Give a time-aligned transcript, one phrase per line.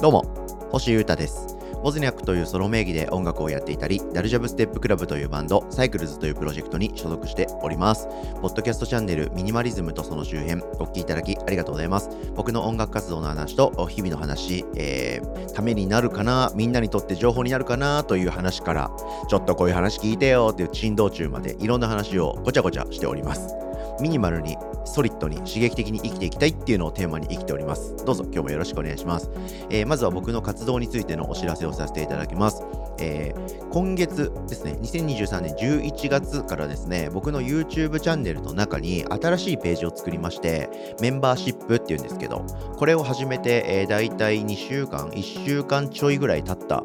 [0.00, 0.24] どうも、
[0.70, 1.56] 星優太です。
[1.82, 8.08] ボズニャックというソロ名義で音楽をやっていたり、ダルジャブステップクラブというバンド、サイクルズというプロジェクトに所属しております。
[8.40, 12.08] ポッドキャストチャンネル、ミニマリズムとその周辺、お聴きいただきありがとうございます。
[12.34, 18.90] 僕の音楽活動の話と日々の話、えー、ためになるかな、みんなにとって情報になるかなという話から、
[19.28, 23.54] ちょっとこういう話聞いてよっていう珍道中までいろんな話をごちゃごちゃしております。
[24.00, 27.96] ミニマルにソリッドに刺激的に生きていきたいっていうのをテーマに生きております。
[28.04, 29.30] どうぞ今日もよろしくお願いします。
[29.70, 32.62] えー、まずは僕の活動についてのお知らせをさせていただきます。
[32.98, 42.44] えー、今月ですね、2023年11月からですね、僕の YouTube チャンネルの中に新しいページを作りまして、メンバーシップっていうんですけど、
[42.76, 46.84] これを始めて、えー、大体2週間、1週間ちょいぐらい経った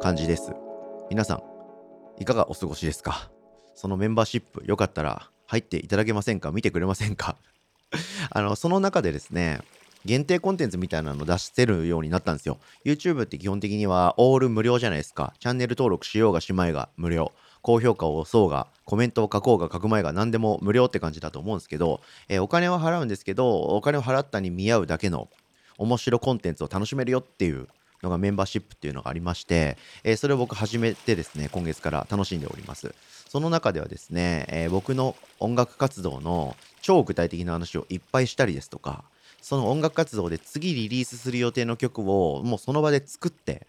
[0.00, 0.52] 感じです。
[1.10, 1.42] 皆さん、
[2.20, 3.30] いかがお過ごしですか？
[3.74, 6.50] そのメンバーシップ、よかったら入っていただけませんか？
[6.50, 7.36] 見てくれませんか？
[8.30, 9.60] あの、その中でですね、
[10.04, 12.58] 限定コンテンツみたいなの出してるようになったんですよ。
[12.84, 15.32] YouTube って基本的にはオール無料じゃないですか。
[15.38, 17.32] チャンネル登録しようがしまいが無料。
[17.62, 25.30] 高評価を押そうが、コメントを書こうが書く前が何でも無料って感じだと思うんですけど、えー、お金は払うんですけど、お金を払ったに見合うだけの
[25.78, 27.68] 面白コンテンツを楽しめるよっていう
[28.02, 32.94] のがメンバーシップっていうのがありまして、えー、それを僕始めてですね、今月から楽しんでおります。
[33.34, 39.02] その中ではですね、えー、僕の音楽活動の超具体的な話をいっぱいしたりですとか、
[39.42, 43.66] その音楽活動で次リリースする予定の曲をもうその場で作って、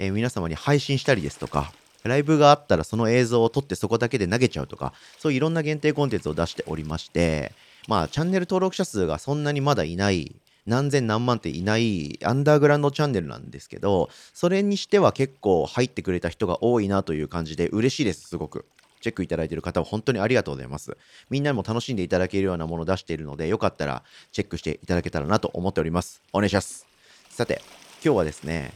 [0.00, 7.52] えー、皆様に配信したりですとか、ライブがあったらその映像を撮ってそこだけで投げちゃうとか、そういういろんな限定コンテンツを出しておりまして、
[7.86, 10.34] まあチャンネル登録者数がそんなにまだいない
[10.66, 18.64] 何千何万っていないアンダーグラウンドチャンネルなんですけど、それにしては結構入ってくれた人が多いなという感じで嬉しいです、すごく。
[19.06, 20.96] チェックいただいている方は本当にありがとうございます。
[21.30, 26.22] みんなにも楽しんでいただけるようなものを出しているので、よかったらチェックしていただけたらなと思っております。
[26.32, 26.86] お願いします。
[27.30, 27.62] さて、
[28.04, 28.72] 今日はですね、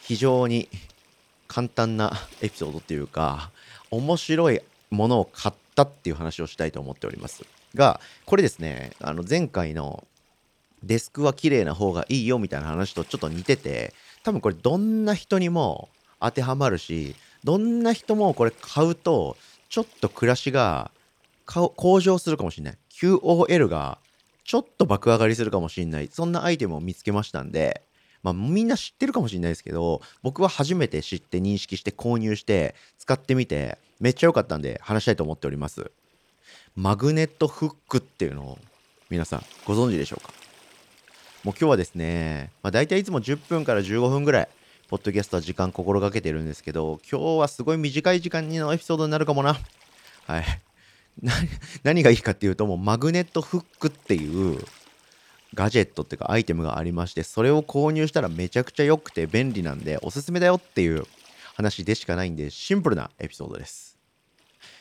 [0.00, 0.70] 非常に
[1.46, 2.10] 簡単な
[2.40, 3.50] エピソードっていうか、
[3.90, 7.44] 面白いものを買ったっていう話をしたいと思っております。
[7.74, 10.06] が、これですね、あの前回の
[10.82, 13.92] デスクは綺麗な方がいいよみたいな話とちょっと似てて、
[14.22, 19.36] 多分これどんな人にも当てはまるし、どんな人もこれ買うと
[19.68, 20.90] ちょっと暮らしが
[21.44, 22.78] 向上するかもしれない。
[22.90, 23.98] QOL が
[24.44, 26.08] ちょっと爆上がりするかもしれない。
[26.12, 27.82] そんなアイテムを見つけましたんで、
[28.22, 35.90] まあみんな知ってるかもしれないですけど、僕は初めて知って認識して購入して使ってみて、めっちゃ良かったんで話したいと思っております。
[36.74, 38.58] マグネットフックっていうのを
[39.08, 40.32] 皆さんご存知でしょうか？
[41.44, 44.48] もう今日はですね、まあ、大体いつも10分から15分ぐらい
[44.88, 49.58] ポッドキャストは時間心がけてるんですけど、今日はすごい短い時間のエピソードになるかもな。
[50.26, 50.44] はい。
[51.82, 54.64] 何がいいかっていうと、もうマグネットフックっていう
[55.54, 61.04] ガジェットっていうかアイテムがありまして、それを購入したらめちゃくちゃ良くて便利なんで、おすすめだよっていう
[61.56, 63.98] 話でしかないんで、シンプルなエピソードです。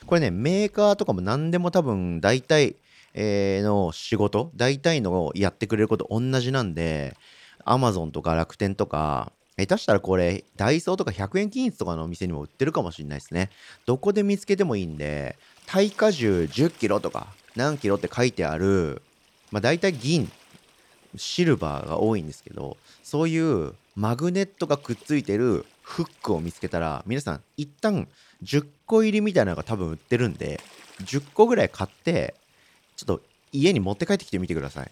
[0.05, 2.75] これね、メーカーとかも何でも多分大体、
[3.15, 7.17] えー、の仕事、大体のやってくれること同じなんで、
[7.65, 13.49] Amazon とか楽天とか、下手したらこれ、ダイソーとか100円均一とかのお店にも売ってるかもしれないですね。
[13.85, 19.01] どこで見つけてもいいんで、耐荷重10キロとか何キロって書いてある、
[19.51, 20.29] まあ大体銀、
[21.15, 28.09] シルバーが多いんですけど、そういうマグネットがくっついてるフックを見つけたら、皆さん一旦
[28.43, 30.59] 10個入りみたいなのが多分売ってるんで、
[31.03, 32.35] 10個ぐらい買って、
[32.97, 33.21] ちょっと
[33.53, 34.91] 家に持って帰ってきてみてください。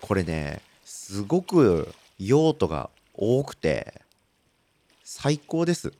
[0.00, 4.02] これね、すごく用途が多くて
[5.04, 5.92] 最高です。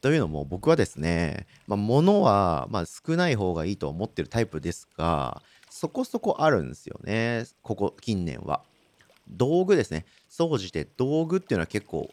[0.00, 8.62] というのも僕はですね、まあ、物はま少ない方がいいと思ってるタイプですがそこそこあるんですよねここ近年は。
[9.28, 12.12] 道具ですね総じて道具っていうのは結構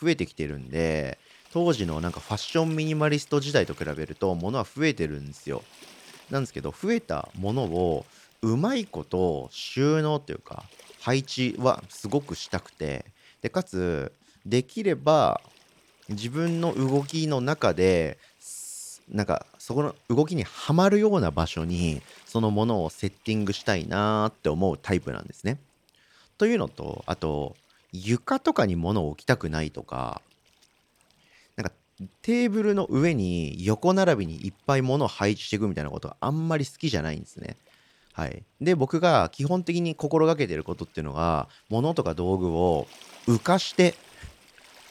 [0.00, 1.18] 増えてきてるんで
[1.52, 5.62] 当時のなんかファッションミニマリスト時代と比べると物は増えてるんですよ。
[6.30, 8.06] なんですけど増えたものを
[8.40, 10.64] うまいこと収納っていうか
[11.00, 13.04] 配置はすごくしたくて
[13.42, 14.12] でかつ
[14.46, 15.40] できれば
[16.08, 18.18] 自分の動きの中で
[19.08, 25.58] なんかそこの動きにはまるような場所にそのものをセッティングしたいなって思うタイプなんですね。
[26.38, 27.54] というのとあと
[27.92, 30.22] 床とかに物を置きたくないとか
[31.56, 31.72] なんか
[32.22, 37.56] テーブルの上に横並びにいっぱい物を配置していくみたいなことがあんまり好きじゃないんですね。
[38.14, 42.86] はい、で僕が基本的に心がけてることっていうのが物とか道具を
[43.26, 43.94] 浮かして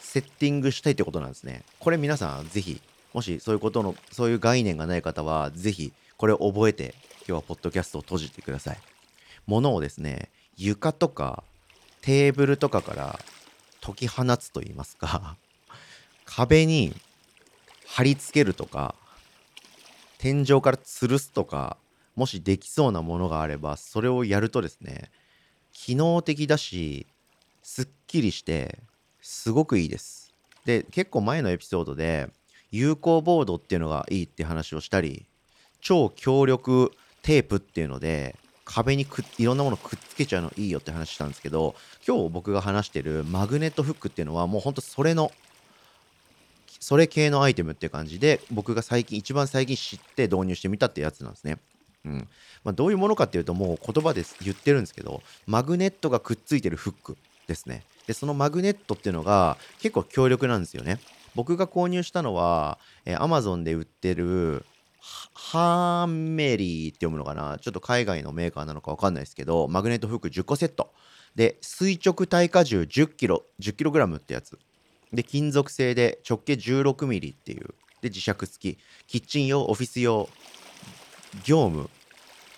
[0.00, 1.62] セッティングしたいってことなんですね。
[1.78, 2.80] これ皆さんぜひ
[3.12, 6.94] もしそういうことのそういう概念がない方はぜひこれを覚えて
[7.26, 8.78] 今日はポッドキャストを閉じてください。
[9.46, 11.42] 物をですね床とか
[12.00, 13.18] テーブルとかから
[13.80, 15.36] 解き放つと言いますか
[16.24, 16.94] 壁に
[17.86, 18.94] 貼り付けるとか
[20.18, 21.76] 天井から吊るすとか
[22.14, 25.10] もしできそうなものがあればそれをやるとですね
[25.72, 27.06] 機能的だし
[27.62, 28.78] すっきりして
[29.20, 30.34] すごくいいです。
[30.64, 32.28] で結構前のエピソードで
[32.70, 35.26] 有効ボードっていうのがいいって話をしたり
[35.80, 36.92] 超強力
[37.22, 41.74] テープっていうので壁にくいろんなものくっつけちゃうのいいよって話したんですけど
[42.06, 45.32] 今日僕が話してるマグネットフックっていうのはもうほんとそれの
[46.80, 51.58] それ系のアイテムっていう感じで僕が最近一番最近知って導入してみたってやつなんですね。
[52.04, 52.28] うん。
[52.64, 57.16] まあ、どういうものかっていうともう言葉で言ってるんですけどマグネットがくっついてるフック。
[57.52, 57.84] ですね。
[58.06, 60.98] でそのマグネットっていうのが結構強力なんですよね。
[61.34, 64.64] 僕が購入したのは、えー、Amazon で売ってる
[65.34, 67.58] ハーメリーって読むのかな？
[67.60, 70.92] ちょっと海外のメーカーなのか分かんないですけどマグネットフック10個セット。
[71.34, 74.58] で垂直耐荷重10キロ10キログラムってやつ。
[75.12, 77.74] で金属製で直径16ミリっていう。
[78.00, 78.78] で磁石付き。
[79.06, 80.28] キッチン用オフィス用。
[81.44, 81.88] 業務。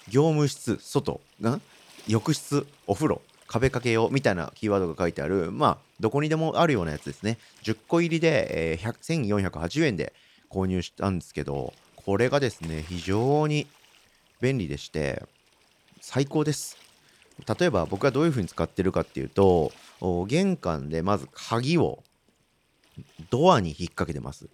[0.09, 0.79] 業務室。
[0.81, 1.21] 外。
[1.41, 1.61] が
[2.07, 2.67] 浴室。
[2.87, 3.23] お風呂。
[3.55, 7.39] 壁掛け用みたいなキーワードが書いてあるまあどこにでもあるようなやつですね。
[7.63, 10.13] 10個入りで、えー、1480円で
[10.51, 13.69] 購入したんですけどこれがですね非常に
[14.41, 15.23] 便利でして
[16.01, 16.77] 最高です。
[17.59, 19.71] 例えば僕はどういうふうに使ってるかっていうと
[20.27, 22.03] 玄関でまず鍵を
[23.31, 24.49] ドアに引っ掛けてます。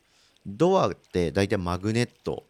[0.47, 2.45] ドアって大体マグネット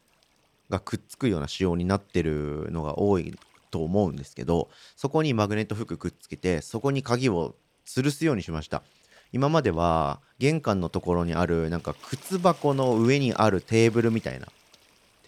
[0.68, 3.38] がくっつくような仕様になってるのが多い
[3.70, 7.54] と思うんですけどそこにマグネットフックくっつけてそこに鍵を
[7.86, 8.82] 吊るすようにしました
[9.32, 14.48] 今までは玄関のところにあるなんか靴箱の上にあるテーブルみたいな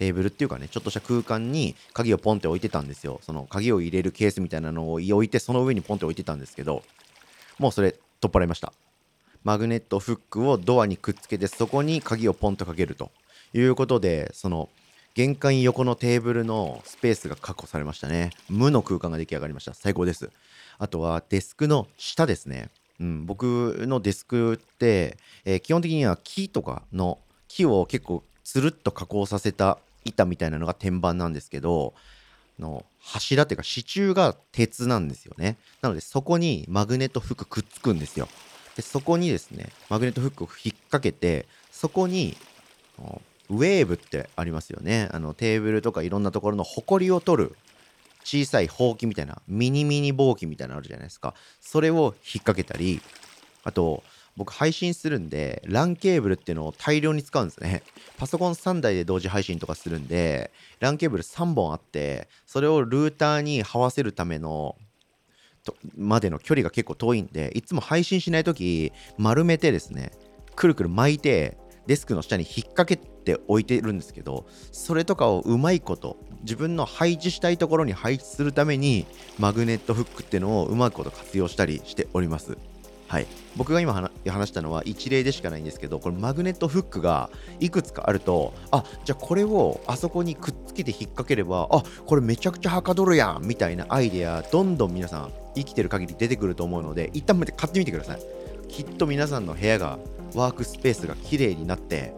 [0.02, 3.20] テーブルっていうかね、ちょっとした空間に鍵をポンって置いてたんですよ。
[3.22, 6.82] その鍵を入れるケースみたいなのを置いて、その上にポンって置いてたんですけど、
[7.60, 8.72] もうそれ取っ払いました。
[9.44, 13.12] マグネットフックをドアにくっつけて、そこに鍵をポンとかけると
[13.54, 14.68] いうことで、その
[15.14, 18.30] 玄関横のテーブルのスペースが確保されましたね。
[18.48, 19.74] 無の空間が出来上がりました。
[19.74, 20.30] 最高です。
[20.78, 22.70] あとはデスクの下ですね。
[23.00, 27.18] うん、僕のデスクって、えー、基本的には木とかの
[27.48, 31.94] 木を結構つるっと加工させた板みたいなのが天板なんですけど
[32.58, 38.28] の柱っていうか支柱が鉄なんですよねなのでそこにマグネットフックくっつくんですよ
[38.76, 42.36] でそこにですねマグネットフックを引っ掛けてそこに
[43.52, 45.10] ウェーブってありますよね。
[45.12, 47.56] あのテーブルとかいろんなところのホコリを取る
[48.24, 51.34] 小さいほうきみたいなミニミニぼうきみたいなのあるじゃないですか。
[51.60, 53.02] それを引っ掛けたり
[53.64, 54.02] あと
[54.38, 57.82] 僕配信するんで LAN ケーブルっていうのを大量に使うんですね。
[58.16, 60.50] パソコン3台で同時配信とかするんで
[60.80, 64.76] LAN ケーブル3本あってそれをルーターに這わせるための
[65.62, 70.10] とまでの距離が結構遠いんでいつも配信しない時丸めてですね
[70.56, 79.06] くるくる巻いてデスクの下に引っ掛けって置いてるんですけどそれとかをうまいこと自分の配置したいところに配置するために
[79.38, 82.58] マグネットフックっていうのをうまいこと活用したりしております。
[83.06, 83.26] はい、
[83.56, 83.92] 僕が今
[84.26, 87.28] 話したのは一例でしかないんですけどこれマグネットフックが
[87.60, 98.42] いくつかあるとあじゃあこれをあそこにくっつけて引っ掛ければあこれめちゃくちゃはかどるやんみたいなアイデアどんどん皆さん生きてる限り出てくると思うので一旦買ってみてください。
[98.72, 99.98] きっと皆さんの部屋が
[100.34, 102.14] ワークスペースが綺麗になって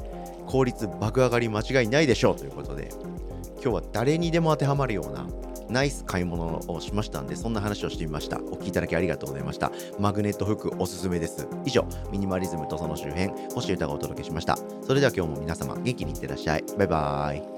[0.46, 2.90] 効率爆上がり間違いないでしょうということで
[3.62, 5.26] 今日は誰にでも当てはまるような
[5.68, 8.38] ナイス買い物をしましたんで、そんな話をしてみました。
[8.38, 9.72] お聞きいただきありがとうございました。
[9.98, 11.48] マグネットフックおすすめです。
[11.64, 14.58] 以上、ミニマリズムとその周辺、星歌がお届けしました。
[14.82, 16.64] それでは今日も皆様、元気にいってらっしゃい。
[16.76, 17.53] バイバーイ。